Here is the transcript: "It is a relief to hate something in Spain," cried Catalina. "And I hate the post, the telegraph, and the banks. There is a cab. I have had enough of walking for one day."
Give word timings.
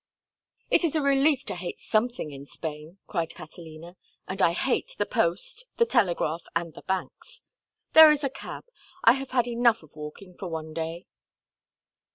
"It 0.71 0.83
is 0.83 0.95
a 0.95 1.01
relief 1.03 1.45
to 1.45 1.53
hate 1.53 1.77
something 1.77 2.31
in 2.31 2.47
Spain," 2.47 2.97
cried 3.05 3.35
Catalina. 3.35 3.97
"And 4.27 4.41
I 4.41 4.53
hate 4.53 4.95
the 4.97 5.05
post, 5.05 5.65
the 5.77 5.85
telegraph, 5.85 6.41
and 6.55 6.73
the 6.73 6.81
banks. 6.81 7.43
There 7.93 8.09
is 8.09 8.23
a 8.23 8.29
cab. 8.31 8.63
I 9.03 9.11
have 9.11 9.29
had 9.29 9.47
enough 9.47 9.83
of 9.83 9.91
walking 9.95 10.35
for 10.39 10.47
one 10.49 10.73
day." 10.73 11.05